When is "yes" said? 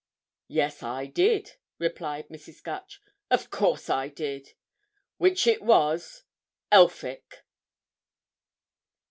0.47-0.81